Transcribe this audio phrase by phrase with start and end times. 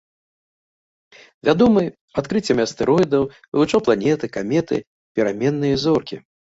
[1.49, 1.83] Вядомы
[2.23, 3.21] адкрыццямі астэроідаў,
[3.53, 4.75] вывучаў планеты, каметы,
[5.19, 6.15] пераменныя зоркі.